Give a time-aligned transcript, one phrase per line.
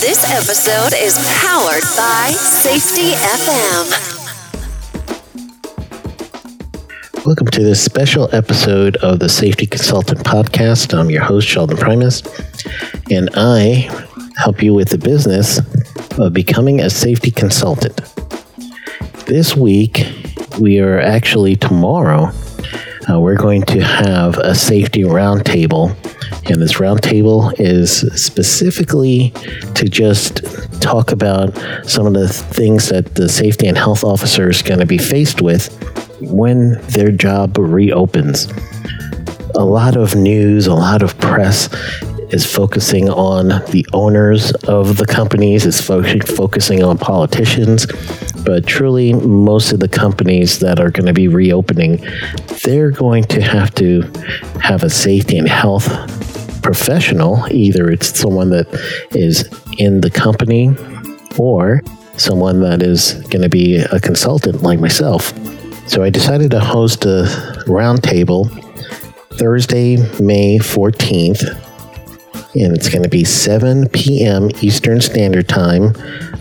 [0.00, 3.90] This episode is powered by Safety FM.
[7.26, 10.98] Welcome to this special episode of the Safety Consultant Podcast.
[10.98, 12.22] I'm your host, Sheldon Primus,
[13.10, 13.88] and I
[14.38, 15.60] help you with the business
[16.18, 18.00] of becoming a safety consultant.
[19.26, 20.06] This week,
[20.58, 22.30] we are actually tomorrow,
[23.10, 25.96] uh, we're going to have a safety roundtable
[26.50, 29.30] and this roundtable is specifically
[29.74, 30.42] to just
[30.80, 31.56] talk about
[31.88, 35.40] some of the things that the safety and health officer is going to be faced
[35.40, 35.68] with
[36.20, 38.52] when their job reopens.
[39.54, 41.68] A lot of news, a lot of press
[42.32, 47.86] is focusing on the owners of the companies, is fo- focusing on politicians,
[48.44, 52.04] but truly, most of the companies that are going to be reopening,
[52.64, 54.02] they're going to have to
[54.60, 55.88] have a safety and health
[56.62, 57.46] professional.
[57.50, 58.66] Either it's someone that
[59.12, 60.74] is in the company
[61.38, 61.82] or
[62.16, 65.32] someone that is going to be a consultant like myself.
[65.88, 67.24] So I decided to host a
[67.66, 68.48] roundtable
[69.38, 71.71] Thursday, May 14th,
[72.54, 74.48] and it's going to be 7 p.m.
[74.60, 75.94] Eastern Standard Time.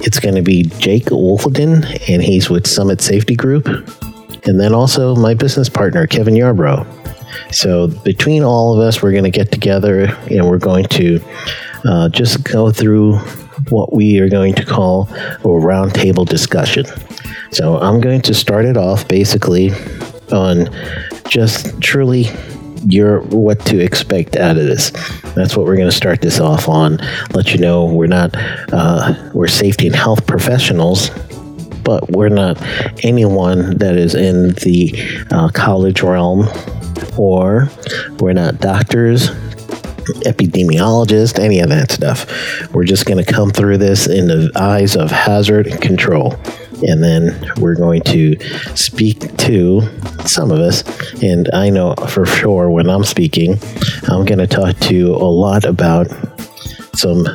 [0.00, 3.66] It's going to be Jake Wolfenden, and he's with Summit Safety Group.
[4.46, 6.86] And then also my business partner, Kevin Yarbrough.
[7.52, 11.20] So between all of us, we're going to get together and we're going to
[11.84, 13.16] uh, just go through
[13.68, 16.86] what we are going to call a roundtable discussion.
[17.50, 19.72] So I'm going to start it off basically
[20.32, 20.68] on
[21.28, 22.28] just truly
[22.86, 24.90] your what to expect out of this.
[25.34, 26.98] That's what we're going to start this off on.
[27.32, 28.30] Let you know we're not
[28.72, 31.10] uh, we're safety and health professionals,
[31.82, 32.60] but we're not
[33.04, 34.92] anyone that is in the
[35.30, 36.48] uh, college realm
[37.16, 37.68] or
[38.18, 39.30] we're not doctors,
[40.24, 42.26] epidemiologists, any of that stuff.
[42.72, 46.36] We're just going to come through this in the eyes of hazard control.
[46.86, 48.38] And then we're going to
[48.76, 49.82] speak to
[50.26, 50.82] some of us.
[51.22, 53.58] And I know for sure when I'm speaking,
[54.08, 56.06] I'm going to talk to you a lot about
[56.94, 57.26] some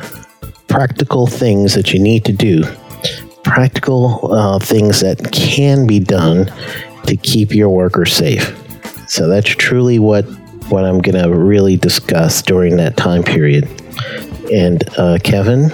[0.68, 2.64] practical things that you need to do,
[3.44, 6.50] practical uh, things that can be done
[7.06, 8.56] to keep your workers safe.
[9.08, 10.24] So that's truly what
[10.70, 13.68] what I'm going to really discuss during that time period.
[14.50, 15.70] And uh, Kevin,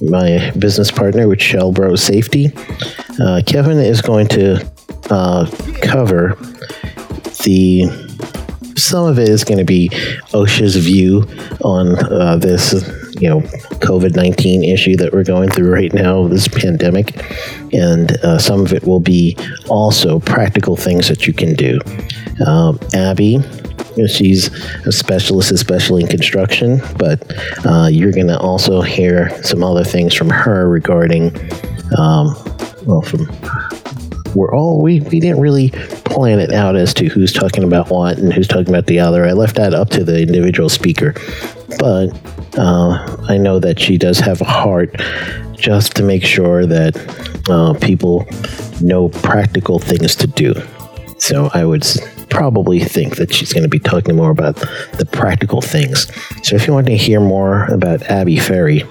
[0.00, 2.48] my business partner with Shelbro Safety,
[3.20, 4.64] uh, Kevin is going to
[5.10, 5.50] uh,
[5.82, 6.36] cover
[7.44, 7.86] the.
[8.74, 9.90] Some of it is going to be
[10.32, 11.24] OSHA's view
[11.62, 12.72] on uh, this,
[13.20, 13.40] you know,
[13.80, 17.14] COVID nineteen issue that we're going through right now, this pandemic,
[17.72, 19.36] and uh, some of it will be
[19.68, 21.78] also practical things that you can do.
[22.46, 23.40] Um, Abby,
[24.08, 24.48] she's
[24.86, 27.22] a specialist, especially in construction, but
[27.66, 31.26] uh, you're going to also hear some other things from her regarding,
[31.98, 32.34] um,
[33.02, 33.26] from
[34.34, 35.70] we're all we, we didn't really
[36.04, 39.26] plan it out as to who's talking about what and who's talking about the other.
[39.26, 41.14] I left that up to the individual speaker,
[41.78, 42.08] but
[42.58, 44.94] uh, I know that she does have a heart
[45.54, 46.96] just to make sure that
[47.48, 48.26] uh, people
[48.80, 50.54] know practical things to do.
[51.18, 51.84] So I would
[52.30, 56.10] probably think that she's going to be talking more about the practical things.
[56.42, 58.84] So if you want to hear more about Abby Ferry,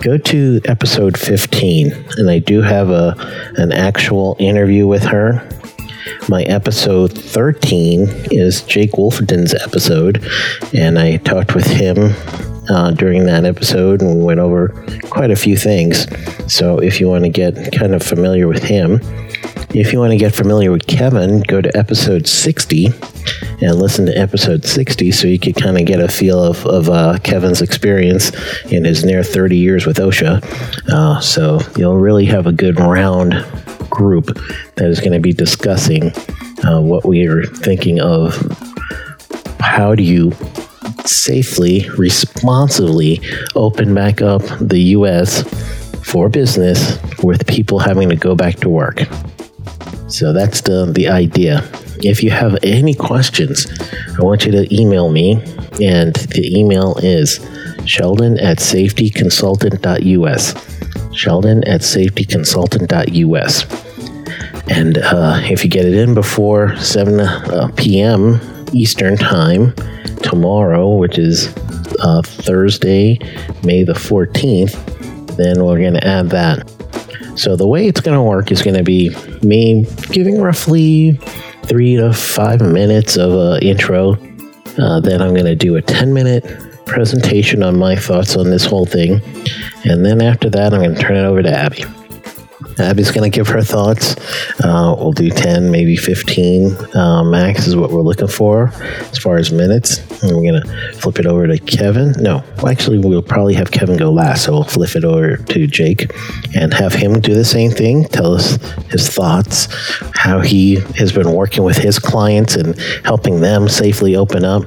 [0.00, 3.14] go to episode 15 and I do have a
[3.56, 5.46] an actual interview with her.
[6.28, 10.24] My episode 13 is Jake Wolfenden's episode
[10.72, 12.14] and I talked with him
[12.70, 14.68] uh, during that episode and we went over
[15.10, 16.06] quite a few things.
[16.52, 19.00] So if you want to get kind of familiar with him,
[19.70, 22.86] if you want to get familiar with Kevin, go to episode 60
[23.60, 26.88] and listen to episode 60 so you could kind of get a feel of, of
[26.88, 28.32] uh, Kevin's experience
[28.72, 30.42] in his near 30 years with OSHA.
[30.90, 33.44] Uh, so you'll really have a good round
[33.90, 34.26] group
[34.76, 36.12] that is going to be discussing
[36.64, 38.34] uh, what we are thinking of.
[39.60, 40.32] How do you
[41.04, 43.20] safely, responsibly
[43.54, 45.42] open back up the U.S.
[46.04, 49.02] for business with people having to go back to work?
[50.08, 51.62] So that's the, the idea.
[52.02, 53.66] If you have any questions,
[54.18, 55.32] I want you to email me,
[55.82, 57.46] and the email is
[57.84, 60.54] Sheldon at safetyconsultant.us.
[61.14, 63.66] Sheldon at safetyconsultant.us.
[64.70, 68.40] And uh, if you get it in before 7 uh, p.m.
[68.72, 69.72] Eastern Time
[70.22, 71.48] tomorrow, which is
[72.00, 73.18] uh, Thursday,
[73.64, 76.77] May the 14th, then we're going to add that.
[77.38, 79.10] So the way it's going to work is going to be
[79.42, 81.12] me giving roughly
[81.62, 84.14] three to five minutes of an intro.
[84.76, 86.44] Uh, then I'm going to do a 10 minute
[86.84, 89.20] presentation on my thoughts on this whole thing.
[89.84, 91.84] And then after that, I'm going to turn it over to Abby.
[92.80, 94.16] Abby's going to give her thoughts.
[94.62, 98.68] Uh, we'll do 10, maybe 15 uh, max is what we're looking for
[99.10, 99.98] as far as minutes.
[100.22, 102.12] And we're going to flip it over to Kevin.
[102.18, 104.44] No, actually, we'll probably have Kevin go last.
[104.44, 106.12] So we'll flip it over to Jake
[106.54, 108.04] and have him do the same thing.
[108.04, 108.56] Tell us
[108.90, 109.68] his thoughts,
[110.14, 114.64] how he has been working with his clients and helping them safely open up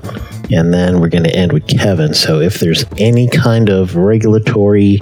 [0.53, 2.13] and then we're going to end with Kevin.
[2.13, 4.99] So if there's any kind of regulatory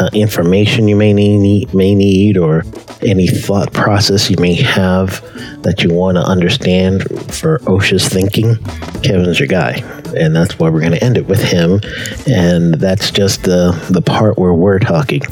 [0.00, 2.64] uh, information you may need, may need, or
[3.02, 5.20] any thought process you may have
[5.62, 7.02] that you want to understand
[7.32, 8.56] for OSHA's thinking,
[9.02, 9.74] Kevin's your guy,
[10.16, 11.80] and that's why we're going to end it with him.
[12.26, 15.22] And that's just the the part where we're talking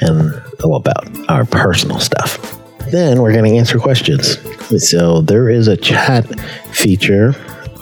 [0.00, 0.32] and
[0.62, 2.58] about our personal stuff.
[2.90, 4.38] Then we're going to answer questions.
[4.86, 6.26] So there is a chat
[6.70, 7.34] feature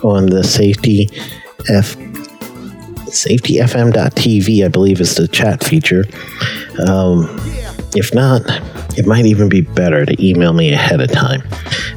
[0.05, 1.08] on the safety
[1.69, 1.97] f
[3.11, 6.05] safetyfm.tv, I believe is the chat feature.
[6.87, 7.29] Um,
[7.97, 8.43] if not,
[8.96, 11.42] it might even be better to email me ahead of time.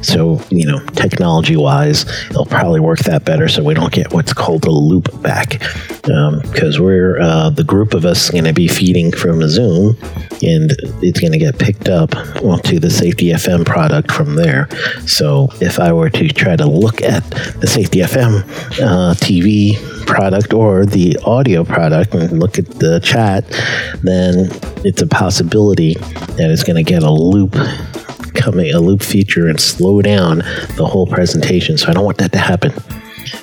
[0.02, 4.32] So, you know, technology wise, it'll probably work that better so we don't get what's
[4.32, 5.60] called a loop back.
[6.02, 9.96] Because um, we're, uh, the group of us going to be feeding from Zoom
[10.42, 14.68] and it's going to get picked up onto the Safety FM product from there.
[15.06, 17.22] So, if I were to try to look at
[17.60, 18.42] the Safety FM
[18.82, 19.76] uh, TV
[20.06, 23.44] product or the audio product and look at the chat,
[24.02, 24.48] then
[24.84, 27.56] it's a possibility that it's going to get a loop
[28.34, 30.38] coming, a loop feature, and slow down
[30.76, 31.78] the whole presentation.
[31.78, 32.72] So I don't want that to happen.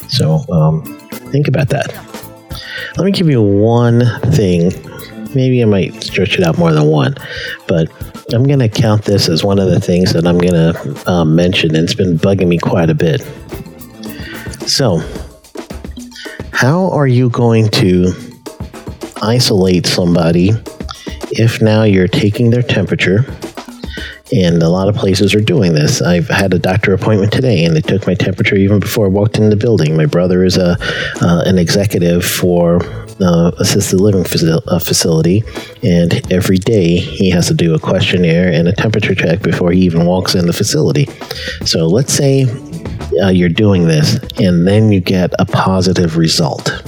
[0.10, 0.84] So um,
[1.32, 1.94] think about that.
[2.98, 4.72] Let me give you one thing.
[5.34, 7.16] Maybe I might stretch it out more than one,
[7.68, 7.90] but
[8.34, 11.36] I'm going to count this as one of the things that I'm going to um,
[11.36, 13.22] mention, and it's been bugging me quite a bit.
[14.68, 15.00] So,
[16.52, 18.14] how are you going to
[19.22, 20.52] isolate somebody
[21.32, 23.26] if now you're taking their temperature?
[24.34, 26.02] And a lot of places are doing this.
[26.02, 29.38] I've had a doctor appointment today, and they took my temperature even before I walked
[29.38, 29.98] in the building.
[29.98, 30.78] My brother is a
[31.22, 32.80] uh, an executive for
[33.20, 35.44] uh, assisted living facility,
[35.84, 39.82] and every day he has to do a questionnaire and a temperature check before he
[39.82, 41.08] even walks in the facility.
[41.66, 42.46] So let's say
[43.22, 46.82] uh, you're doing this, and then you get a positive result.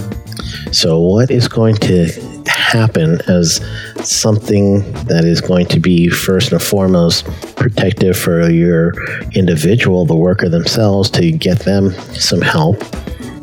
[0.72, 2.33] So, what is going to
[2.74, 3.60] happen as
[4.02, 7.24] something that is going to be first and foremost
[7.54, 8.92] protective for your
[9.32, 12.82] individual, the worker themselves, to get them some help?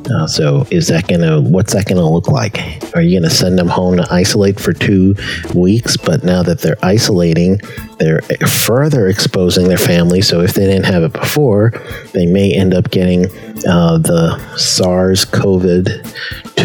[0.09, 2.59] Uh, so is that gonna what's that gonna look like?
[2.95, 5.15] Are you gonna send them home to isolate for two
[5.53, 5.95] weeks?
[5.95, 7.61] But now that they're isolating,
[7.97, 10.21] they're further exposing their family.
[10.21, 11.71] So if they didn't have it before,
[12.13, 13.25] they may end up getting
[13.67, 15.63] uh, the SARS-CoV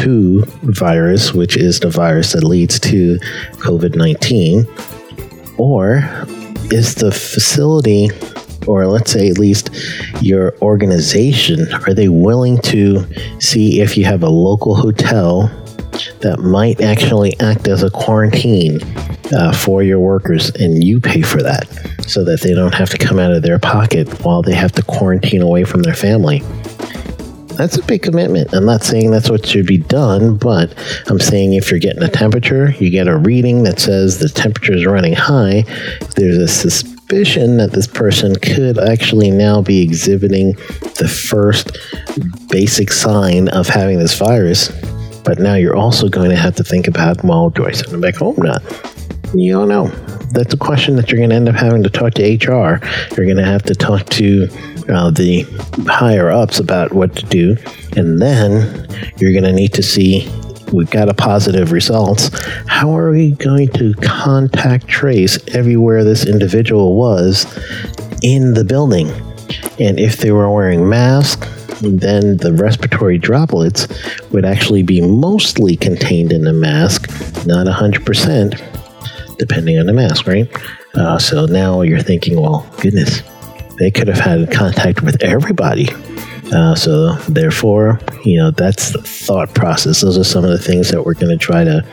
[0.06, 3.18] 2 virus, which is the virus that leads to
[3.58, 4.64] COVID 19?
[5.58, 5.96] Or
[6.70, 8.10] is the facility,
[8.68, 9.70] or let's say at least
[10.22, 13.04] your organization, are they willing to
[13.40, 15.48] see if you have a local hotel
[16.20, 18.78] that might actually act as a quarantine
[19.36, 21.66] uh, for your workers and you pay for that
[22.06, 24.82] so that they don't have to come out of their pocket while they have to
[24.84, 26.44] quarantine away from their family?
[27.56, 28.52] That's a big commitment.
[28.52, 30.74] I'm not saying that's what should be done, but
[31.08, 34.74] I'm saying if you're getting a temperature, you get a reading that says the temperature
[34.74, 35.64] is running high,
[36.16, 40.52] there's a suspicion that this person could actually now be exhibiting
[40.98, 41.78] the first
[42.50, 44.70] basic sign of having this virus.
[45.24, 48.02] But now you're also going to have to think about, well, do I send them
[48.02, 48.38] back home?
[48.38, 48.62] Or not.
[49.34, 49.88] You don't know.
[50.32, 52.80] That's a question that you're going to end up having to talk to HR.
[53.16, 54.46] You're going to have to talk to
[54.88, 55.42] uh, the
[55.88, 57.56] higher ups about what to do.
[57.96, 58.88] And then
[59.18, 60.30] you're going to need to see
[60.72, 62.30] we've got a positive results.
[62.66, 67.46] How are we going to contact trace everywhere this individual was
[68.22, 69.08] in the building?
[69.78, 71.46] And if they were wearing masks,
[71.80, 73.86] then the respiratory droplets
[74.32, 77.08] would actually be mostly contained in the mask,
[77.46, 80.50] not 100%, depending on the mask, right?
[80.94, 83.20] Uh, so now you're thinking, well, goodness,
[83.78, 85.88] they could have had contact with everybody
[86.52, 90.02] Uh, so, therefore, you know, that's the thought process.
[90.02, 91.84] Those are some of the things that we're going to try to,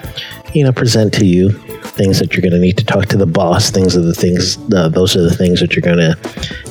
[0.54, 1.52] you know, present to you.
[1.52, 3.72] Things that you're going to need to talk to the boss.
[3.72, 4.58] Things are the things.
[4.72, 6.16] Uh, those are the things that you're going to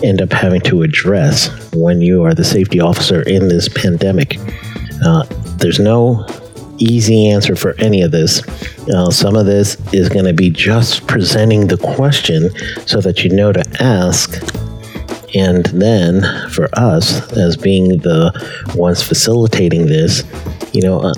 [0.04, 4.38] end up having to address when you are the safety officer in this pandemic.
[5.04, 5.25] Uh,
[5.59, 6.25] there's no
[6.78, 8.47] easy answer for any of this.
[8.95, 12.49] Uh, some of this is going to be just presenting the question
[12.87, 14.40] so that you know to ask.
[15.34, 18.32] And then for us, as being the
[18.74, 20.24] ones facilitating this,
[20.72, 21.14] you know, uh,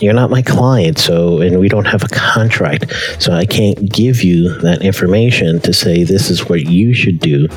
[0.00, 4.22] you're not my client, so, and we don't have a contract, so I can't give
[4.22, 7.48] you that information to say this is what you should do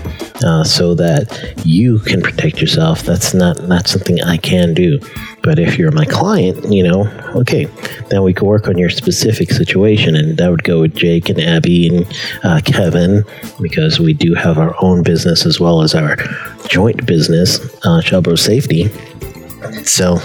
[0.46, 3.04] uh, so that you can protect yourself.
[3.04, 5.00] That's not, not something I can do.
[5.42, 7.66] But if you're my client, you know, okay,
[8.10, 10.16] then we can work on your specific situation.
[10.16, 12.06] And that would go with Jake and Abby and
[12.44, 13.24] uh, Kevin
[13.62, 16.18] because we do have our own business as well as our
[16.68, 18.90] joint business, uh, Shelbro Safety.
[19.86, 20.20] So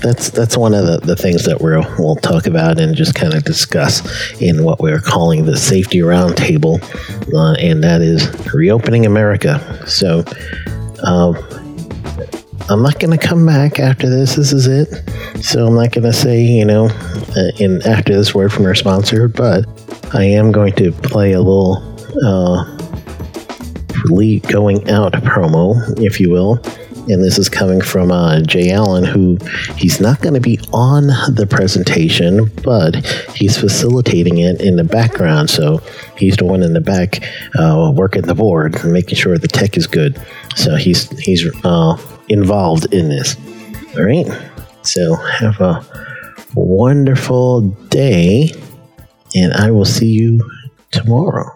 [0.00, 3.34] that's that's one of the, the things that we'll we'll talk about and just kind
[3.34, 4.02] of discuss
[4.40, 6.82] in what we're calling the safety roundtable,
[7.34, 9.82] uh, and that is reopening America.
[9.86, 10.24] So.
[11.06, 11.36] Um,
[12.70, 14.36] I'm not going to come back after this.
[14.36, 14.88] This is it.
[15.44, 18.74] So I'm not going to say, you know, uh, in after this word from our
[18.74, 19.66] sponsor, but
[20.14, 21.82] I am going to play a little
[22.24, 22.64] uh,
[24.48, 26.58] going out promo, if you will
[27.08, 29.38] and this is coming from uh, Jay Allen, who
[29.76, 32.96] he's not going to be on the presentation, but
[33.34, 35.50] he's facilitating it in the background.
[35.50, 35.82] So
[36.16, 37.22] he's the one in the back
[37.58, 40.20] uh, working the board and making sure the tech is good.
[40.56, 41.96] So he's he's uh,
[42.28, 43.36] involved in this.
[43.96, 44.26] All right.
[44.82, 45.84] So have a
[46.54, 48.52] wonderful day,
[49.34, 50.40] and I will see you
[50.90, 51.50] tomorrow.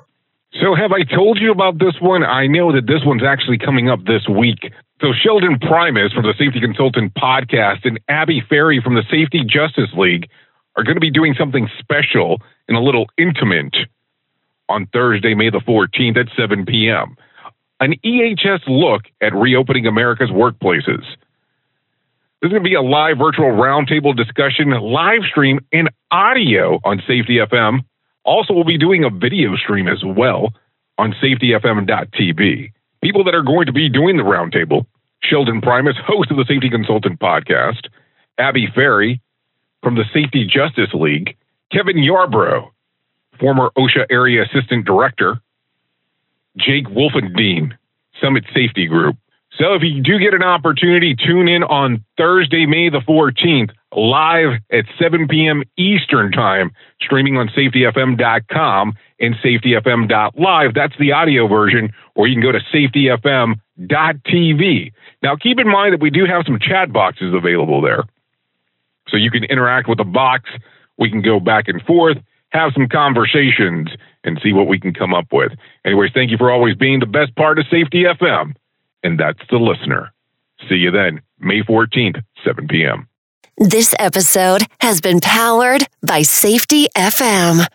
[0.60, 2.24] So, have I told you about this one?
[2.24, 4.58] I know that this one's actually coming up this week.
[5.00, 9.90] So Sheldon Primus from the Safety Consultant podcast and Abby Ferry from the Safety Justice
[9.96, 10.28] League
[10.76, 13.76] are going to be doing something special and a little intimate
[14.68, 17.16] on Thursday, May the 14th at 7 p.m.
[17.78, 21.04] An EHS look at reopening America's workplaces.
[22.40, 27.38] There's going to be a live virtual roundtable discussion, live stream, and audio on Safety
[27.38, 27.84] FM.
[28.24, 30.52] Also, we'll be doing a video stream as well
[30.98, 34.86] on safetyfm.tv people that are going to be doing the roundtable
[35.22, 37.88] Sheldon Primus, host of the Safety Consultant podcast,
[38.38, 39.20] Abby Ferry
[39.82, 41.36] from the Safety Justice League,
[41.72, 42.70] Kevin Yarbrough,
[43.38, 45.40] former OSHA Area Assistant Director,
[46.56, 47.76] Jake Wolfenden,
[48.20, 49.16] Summit Safety Group.
[49.56, 54.60] So if you do get an opportunity, tune in on Thursday, May the 14th, live
[54.70, 55.64] at 7 p.m.
[55.76, 60.74] Eastern Time, streaming on safetyfm.com and safetyfm.live.
[60.74, 64.92] That's the audio version, or you can go to safetyfm.tv.
[65.22, 68.04] Now, keep in mind that we do have some chat boxes available there.
[69.08, 70.50] So you can interact with the box.
[70.98, 72.18] We can go back and forth,
[72.50, 73.88] have some conversations,
[74.22, 75.52] and see what we can come up with.
[75.84, 78.54] Anyways, thank you for always being the best part of Safety FM
[79.02, 80.12] and that's the listener.
[80.68, 83.08] See you then, May 14th, 7 p.m.
[83.58, 87.66] This episode has been powered by Safety FM.